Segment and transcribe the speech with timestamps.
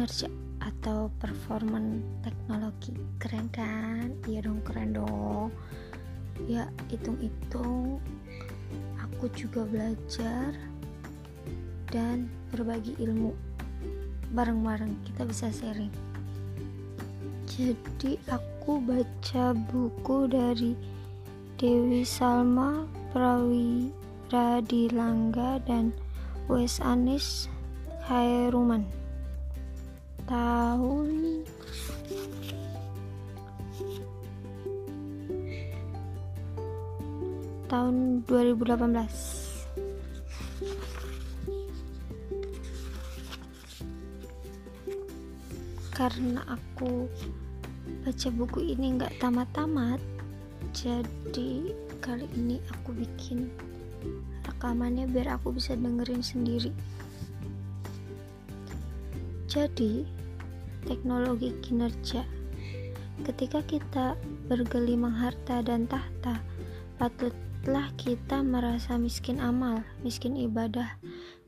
[0.00, 0.32] kinerja
[0.64, 2.96] atau performance teknologi?
[3.20, 4.08] Keren kan?
[4.24, 5.52] Iya dong keren dong.
[6.48, 8.00] Ya hitung-hitung
[8.96, 10.56] aku juga belajar
[11.92, 13.36] dan berbagi ilmu.
[14.32, 15.92] Bareng-bareng kita bisa sharing.
[17.44, 20.72] Jadi aku baca buku dari
[21.60, 25.92] Dewi Salma Prawira Dilangga dan
[26.48, 27.52] Wes Anis
[28.08, 28.99] Khairuman
[30.30, 31.42] tahun.
[37.66, 39.50] Tahun 2018
[45.90, 47.04] karena aku
[48.06, 50.00] baca buku ini nggak tamat-tamat
[50.72, 53.52] jadi kali ini aku bikin
[54.48, 56.72] rekamannya biar aku bisa dengerin sendiri.
[59.50, 60.19] Jadi
[60.86, 62.24] teknologi kinerja
[63.26, 64.16] ketika kita
[64.48, 66.40] bergelimang harta dan tahta
[66.96, 70.96] patutlah kita merasa miskin amal miskin ibadah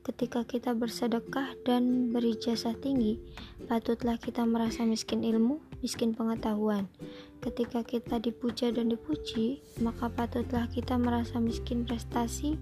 [0.03, 3.23] ketika kita bersedekah dan berijazah tinggi,
[3.71, 6.91] patutlah kita merasa miskin ilmu, miskin pengetahuan.
[7.39, 12.59] Ketika kita dipuja dan dipuji, maka patutlah kita merasa miskin prestasi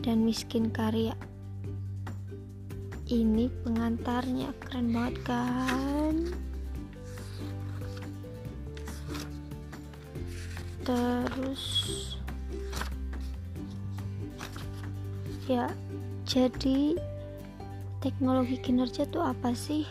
[0.00, 1.12] dan miskin karya.
[3.10, 6.14] Ini pengantarnya keren banget kan?
[10.86, 11.64] Terus
[15.50, 15.66] ya
[16.22, 16.94] jadi
[17.98, 19.82] teknologi kinerja itu apa sih?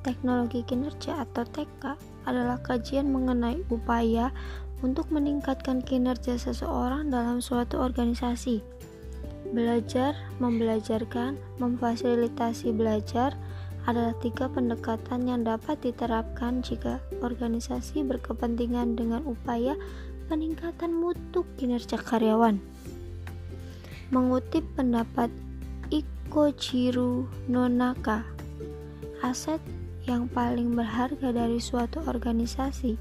[0.00, 1.92] Teknologi kinerja atau TK
[2.24, 4.32] adalah kajian mengenai upaya
[4.80, 8.64] untuk meningkatkan kinerja seseorang dalam suatu organisasi.
[9.54, 13.38] Belajar, membelajarkan, memfasilitasi belajar
[13.86, 19.78] adalah tiga pendekatan yang dapat diterapkan jika organisasi berkepentingan dengan upaya
[20.26, 22.58] peningkatan mutu kinerja karyawan.
[24.10, 25.30] Mengutip pendapat
[25.90, 28.26] Ikojiru Nonaka,
[29.22, 29.62] aset
[30.06, 32.98] yang paling berharga dari suatu organisasi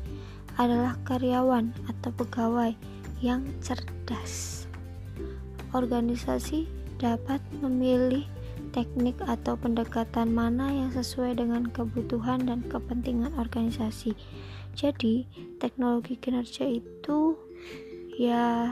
[0.57, 2.73] adalah karyawan atau pegawai
[3.21, 4.64] yang cerdas.
[5.75, 8.23] Organisasi dapat memilih
[8.71, 14.15] teknik atau pendekatan mana yang sesuai dengan kebutuhan dan kepentingan organisasi.
[14.71, 15.27] Jadi,
[15.59, 17.35] teknologi kinerja itu
[18.15, 18.71] ya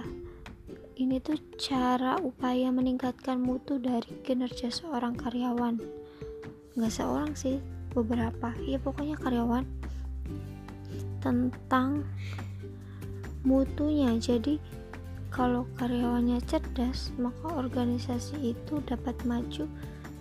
[0.95, 5.83] ini tuh cara upaya meningkatkan mutu dari kinerja seorang karyawan.
[6.79, 7.59] Nggak seorang sih
[7.91, 8.55] beberapa.
[8.63, 9.67] Ya pokoknya karyawan.
[11.19, 12.07] Tentang
[13.43, 14.15] mutunya.
[14.21, 14.59] Jadi
[15.33, 19.65] kalau karyawannya cerdas maka organisasi itu dapat maju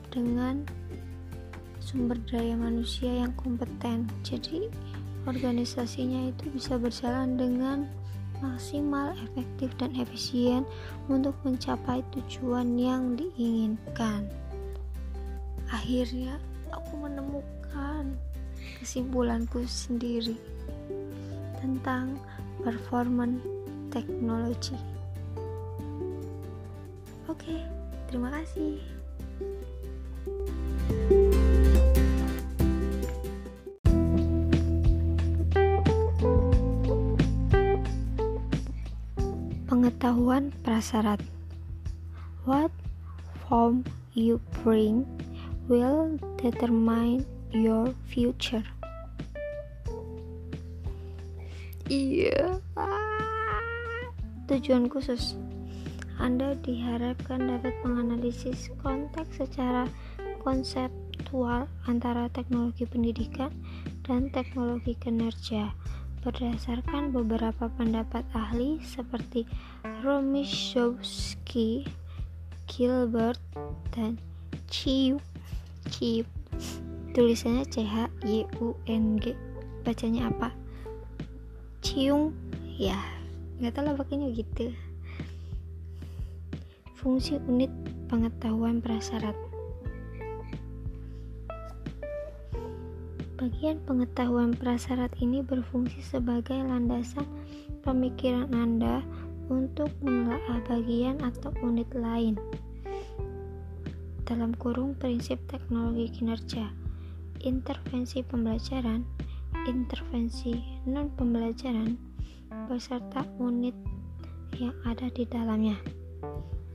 [0.09, 0.65] dengan
[1.85, 4.73] sumber daya manusia yang kompeten jadi
[5.29, 7.85] organisasinya itu bisa berjalan dengan
[8.43, 10.67] maksimal, efektif, dan efisien
[11.07, 14.27] untuk mencapai tujuan yang diinginkan.
[15.71, 16.43] Akhirnya,
[16.75, 18.19] aku menemukan
[18.83, 20.35] kesimpulanku sendiri
[21.63, 22.19] tentang
[22.67, 23.47] performance
[23.95, 24.92] teknologi.
[27.31, 27.55] Oke,
[28.11, 28.83] terima kasih.
[39.71, 41.23] Pengetahuan prasyarat
[42.43, 42.75] What
[43.47, 43.87] form
[44.19, 45.07] you bring
[45.71, 47.23] will determine
[47.55, 48.67] your future.
[51.87, 52.59] Iya.
[54.51, 55.39] Tujuan khusus.
[56.23, 59.91] Anda diharapkan dapat menganalisis konteks secara
[60.47, 63.51] konseptual antara teknologi pendidikan
[64.07, 65.75] dan teknologi kinerja
[66.23, 69.43] berdasarkan beberapa pendapat ahli seperti
[70.07, 71.91] Romishowski,
[72.71, 73.43] Gilbert,
[73.91, 74.15] dan
[74.71, 75.19] Chiu.
[75.91, 76.23] Chiu.
[77.19, 79.35] Tulisannya C H Y U N G.
[79.83, 80.55] Bacanya apa?
[81.83, 82.31] Ciung.
[82.79, 83.03] Ya,
[83.59, 84.71] nggak tahu lah pakainya gitu.
[87.03, 87.67] Fungsi unit
[88.07, 89.35] pengetahuan prasyarat.
[93.35, 97.27] Bagian pengetahuan prasyarat ini berfungsi sebagai landasan
[97.83, 99.03] pemikiran Anda
[99.51, 102.39] untuk menelaah bagian atau unit lain.
[104.23, 106.71] Dalam kurung prinsip teknologi kinerja,
[107.43, 109.03] intervensi pembelajaran,
[109.67, 110.55] intervensi
[110.87, 111.99] non-pembelajaran,
[112.71, 113.75] beserta unit
[114.55, 116.02] yang ada di dalamnya.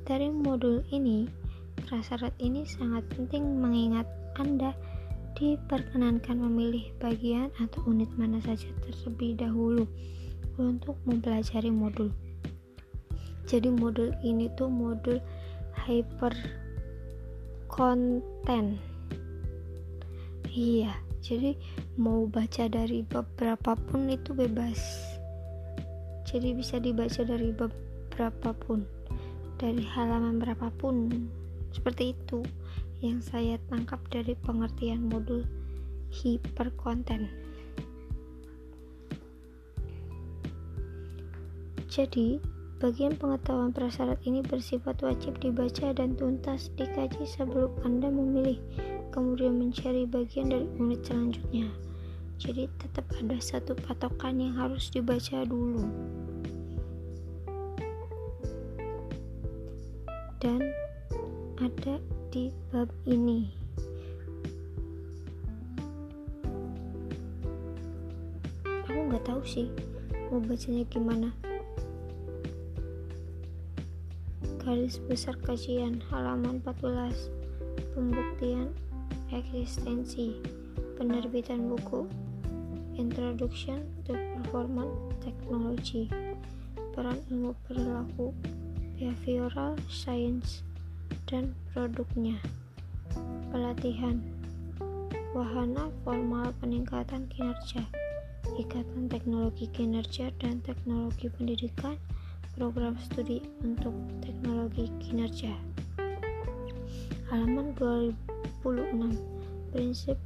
[0.07, 1.27] Dari modul ini,
[1.83, 4.07] prasyarat ini sangat penting mengingat
[4.39, 4.71] Anda
[5.35, 9.83] diperkenankan memilih bagian atau unit mana saja terlebih dahulu
[10.55, 12.15] untuk mempelajari modul.
[13.51, 15.19] Jadi modul ini tuh modul
[15.75, 16.31] hyper
[17.67, 18.79] content.
[20.55, 21.51] Iya, jadi
[21.99, 24.79] mau baca dari bab berapapun itu bebas.
[26.23, 27.75] Jadi bisa dibaca dari bab
[28.09, 28.87] berapapun,
[29.57, 31.27] dari halaman berapapun.
[31.73, 32.45] Seperti itu
[33.01, 35.45] yang saya tangkap dari pengertian modul
[36.09, 37.29] hyper content.
[41.87, 42.37] Jadi,
[42.77, 48.61] bagian pengetahuan prasyarat ini bersifat wajib dibaca dan tuntas dikaji sebelum Anda memilih,
[49.09, 51.73] kemudian mencari bagian dari unit selanjutnya.
[52.37, 55.89] Jadi, tetap ada satu patokan yang harus dibaca dulu.
[60.37, 60.61] Dan
[61.57, 61.97] ada
[62.29, 63.49] di bab ini.
[68.85, 69.67] Aku nggak tahu sih
[70.29, 71.29] mau bacanya gimana.
[74.67, 77.31] garis besar kajian halaman 14
[77.95, 78.75] pembuktian
[79.31, 80.43] eksistensi
[80.99, 82.03] penerbitan buku
[82.99, 84.91] Introduction to Performance
[85.23, 86.11] Technology
[86.91, 88.35] peran ilmu perilaku
[88.97, 90.65] behavioral science
[91.29, 92.41] dan produknya.
[93.53, 94.19] Pelatihan.
[95.37, 97.85] Wahana formal peningkatan kinerja.
[98.57, 102.01] Ikatan teknologi kinerja dan teknologi pendidikan.
[102.57, 105.53] Program studi untuk teknologi kinerja.
[107.29, 108.17] Halaman 26
[109.69, 110.17] Prinsip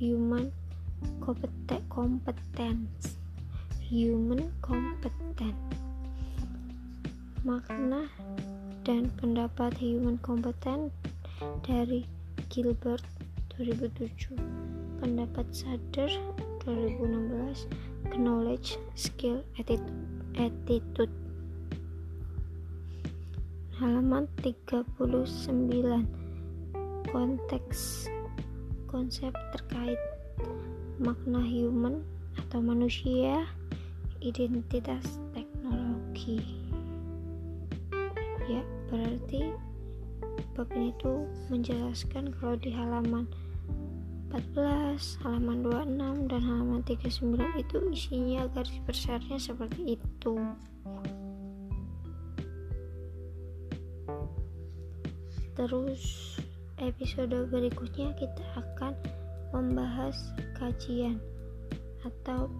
[0.00, 0.48] Human
[1.20, 3.20] Competence.
[3.84, 5.83] Human Competence
[7.44, 8.08] Makna
[8.88, 10.96] dan pendapat Human Competence
[11.60, 12.08] dari
[12.48, 13.04] Gilbert
[13.60, 14.32] 2007
[14.96, 16.08] Pendapat Sadar
[16.64, 17.68] 2016
[18.16, 21.12] Knowledge, Skill, attitude
[23.76, 25.52] halaman 39
[27.12, 28.08] konteks
[28.88, 30.00] konsep terkait
[30.96, 32.00] makna human
[32.40, 33.44] atau manusia
[34.24, 36.63] identitas teknologi
[38.48, 38.62] ya
[38.92, 39.52] berarti
[40.54, 43.26] bab ini tuh menjelaskan kalau di halaman
[44.34, 50.34] 14, halaman 26 dan halaman 39 itu isinya garis besarnya seperti itu.
[55.54, 56.34] Terus
[56.82, 58.98] episode berikutnya kita akan
[59.54, 61.22] membahas kajian
[62.02, 62.50] atau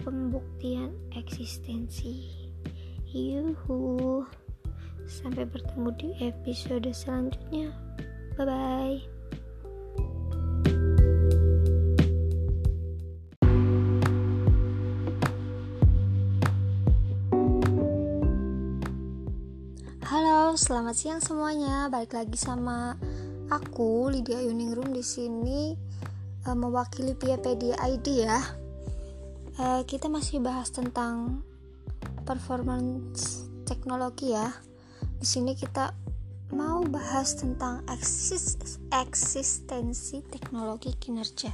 [0.00, 2.24] pembuktian eksistensi.
[3.12, 4.24] Yuhu.
[5.08, 7.72] Sampai bertemu di episode selanjutnya.
[8.36, 9.18] Bye bye.
[20.58, 21.86] selamat siang semuanya.
[21.86, 22.98] Balik lagi sama
[23.46, 25.70] aku Lydia Yuningrum di sini
[26.50, 28.42] uh, mewakili Piapedia ID ya.
[29.54, 31.46] Uh, kita masih bahas tentang
[32.26, 34.50] performance teknologi ya.
[35.18, 35.90] Di sini kita
[36.54, 41.50] mau bahas tentang eksis eksistensi teknologi kinerja.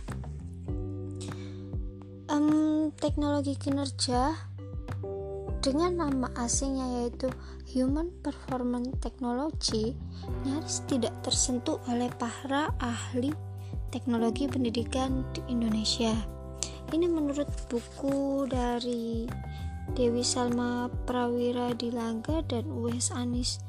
[2.28, 4.36] Um, teknologi kinerja
[5.64, 7.32] dengan nama asingnya yaitu
[7.72, 9.96] Human Performance Technology
[10.44, 13.32] nyaris tidak tersentuh oleh para ahli
[13.88, 16.12] teknologi pendidikan di Indonesia.
[16.92, 19.24] Ini menurut buku dari
[19.92, 23.60] Dewi Salma Prawira Dilangga dan Wes Anis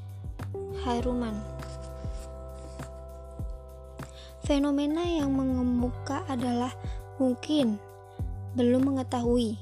[0.88, 1.36] Hairuman.
[4.48, 6.72] Fenomena yang mengemuka adalah
[7.20, 7.76] mungkin
[8.56, 9.60] belum mengetahui,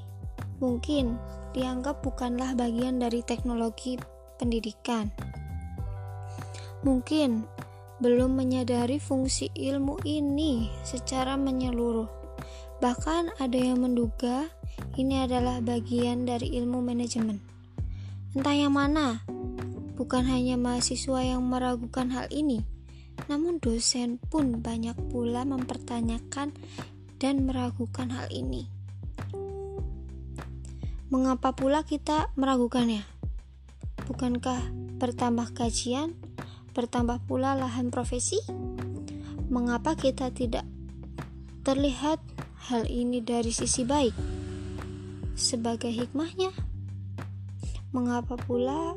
[0.62, 1.18] mungkin
[1.50, 3.98] dianggap bukanlah bagian dari teknologi
[4.38, 5.10] pendidikan.
[6.86, 7.48] Mungkin
[7.98, 12.10] belum menyadari fungsi ilmu ini secara menyeluruh.
[12.78, 14.52] Bahkan ada yang menduga
[14.94, 17.42] ini adalah bagian dari ilmu manajemen.
[18.34, 19.26] Entah yang mana,
[19.98, 22.62] bukan hanya mahasiswa yang meragukan hal ini,
[23.26, 26.54] namun dosen pun banyak pula mempertanyakan
[27.18, 28.70] dan meragukan hal ini.
[31.10, 33.06] Mengapa pula kita meragukannya?
[34.10, 36.14] Bukankah bertambah kajian,
[36.74, 38.42] bertambah pula lahan profesi?
[39.50, 40.66] Mengapa kita tidak
[41.62, 42.18] terlihat
[42.66, 44.44] hal ini dari sisi baik?
[45.34, 46.54] Sebagai hikmahnya,
[47.90, 48.94] mengapa pula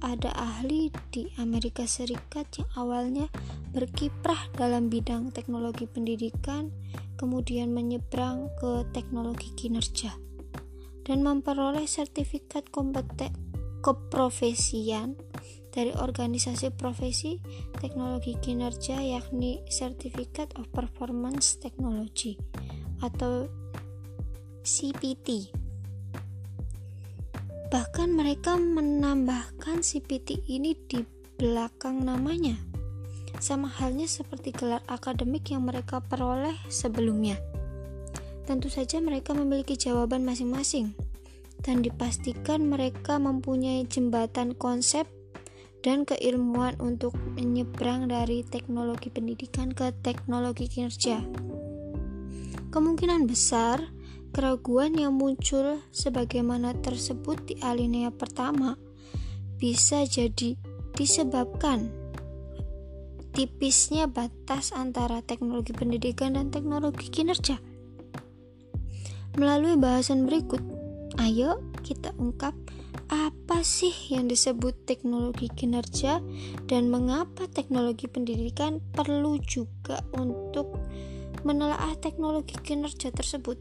[0.00, 3.26] ada ahli di Amerika Serikat yang awalnya
[3.74, 6.72] berkiprah dalam bidang teknologi pendidikan,
[7.20, 10.16] kemudian menyeberang ke teknologi kinerja
[11.04, 13.34] dan memperoleh sertifikat kompeten
[13.84, 15.16] keprofesian
[15.70, 17.38] dari organisasi profesi
[17.78, 22.36] teknologi kinerja yakni Certificate of Performance Technology
[23.00, 23.48] atau
[24.60, 25.48] CPT.
[27.72, 31.00] Bahkan mereka menambahkan CPT ini di
[31.40, 32.60] belakang namanya.
[33.40, 37.40] Sama halnya seperti gelar akademik yang mereka peroleh sebelumnya.
[38.44, 40.92] Tentu saja mereka memiliki jawaban masing-masing
[41.64, 45.08] dan dipastikan mereka mempunyai jembatan konsep
[45.80, 51.24] dan keilmuan untuk menyeberang dari teknologi pendidikan ke teknologi kinerja.
[52.68, 53.99] Kemungkinan besar
[54.30, 58.78] Keraguan yang muncul sebagaimana tersebut di alinea pertama
[59.58, 60.54] bisa jadi
[60.94, 61.90] disebabkan
[63.34, 67.58] tipisnya batas antara teknologi pendidikan dan teknologi kinerja.
[69.34, 70.62] Melalui bahasan berikut,
[71.18, 72.54] ayo kita ungkap
[73.10, 76.22] apa sih yang disebut teknologi kinerja
[76.70, 80.78] dan mengapa teknologi pendidikan perlu juga untuk
[81.42, 83.58] menelaah teknologi kinerja tersebut.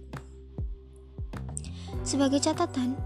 [2.01, 2.97] Sebagai catatan,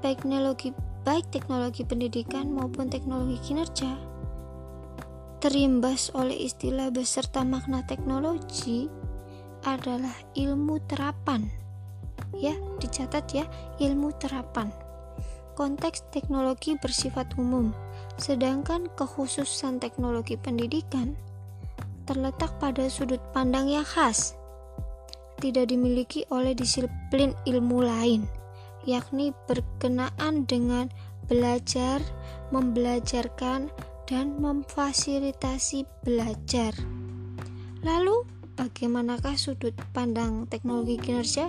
[0.00, 0.70] baik teknologi,
[1.02, 4.14] baik teknologi pendidikan maupun teknologi kinerja
[5.44, 8.88] terimbas oleh istilah beserta makna teknologi
[9.68, 11.44] adalah ilmu terapan.
[12.32, 13.44] Ya, dicatat ya,
[13.76, 14.72] ilmu terapan.
[15.52, 17.76] Konteks teknologi bersifat umum,
[18.16, 21.12] sedangkan kekhususan teknologi pendidikan
[22.08, 24.32] terletak pada sudut pandang yang khas
[25.40, 28.26] tidak dimiliki oleh disiplin ilmu lain,
[28.84, 30.92] yakni berkenaan dengan
[31.26, 31.98] belajar,
[32.52, 33.72] membelajarkan,
[34.04, 36.76] dan memfasilitasi belajar.
[37.80, 38.24] Lalu,
[38.56, 41.48] bagaimanakah sudut pandang teknologi kinerja?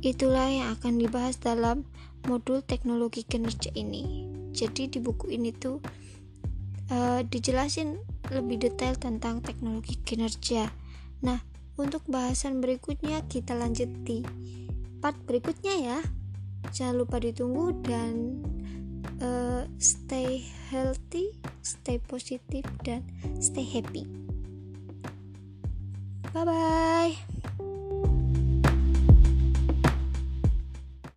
[0.00, 1.86] Itulah yang akan dibahas dalam
[2.26, 4.26] modul teknologi kinerja ini.
[4.50, 5.78] Jadi di buku ini tuh
[6.90, 8.02] uh, dijelasin
[8.34, 10.68] lebih detail tentang teknologi kinerja.
[11.22, 11.38] Nah,
[11.80, 14.20] untuk bahasan berikutnya kita lanjut di
[15.00, 15.98] part berikutnya ya.
[16.70, 18.44] Jangan lupa ditunggu dan
[19.24, 21.32] uh, stay healthy,
[21.64, 23.02] stay positif dan
[23.40, 24.04] stay happy.
[26.30, 27.29] Bye bye.